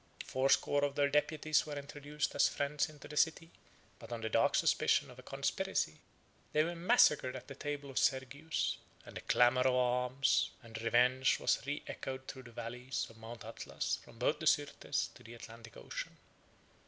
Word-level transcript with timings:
Fourscore 0.25 0.83
of 0.83 0.95
their 0.95 1.11
deputies 1.11 1.67
were 1.67 1.77
introduced 1.77 2.33
as 2.33 2.49
friends 2.49 2.89
into 2.89 3.07
the 3.07 3.15
city; 3.15 3.51
but 3.99 4.11
on 4.11 4.21
the 4.21 4.29
dark 4.31 4.55
suspicion 4.55 5.11
of 5.11 5.19
a 5.19 5.21
conspiracy, 5.21 5.99
they 6.53 6.63
were 6.63 6.73
massacred 6.75 7.35
at 7.35 7.47
the 7.47 7.53
table 7.53 7.87
of 7.91 7.99
Sergius, 7.99 8.79
and 9.05 9.15
the 9.15 9.21
clamor 9.21 9.61
of 9.61 9.75
arms 9.75 10.49
and 10.63 10.81
revenge 10.81 11.39
was 11.39 11.61
reechoed 11.67 12.25
through 12.27 12.41
the 12.49 12.51
valleys 12.51 13.05
of 13.11 13.17
Mount 13.17 13.45
Atlas 13.45 13.99
from 14.03 14.17
both 14.17 14.39
the 14.39 14.47
Syrtes 14.47 15.13
to 15.13 15.21
the 15.21 15.35
Atlantic 15.35 15.77
Ocean. 15.77 16.17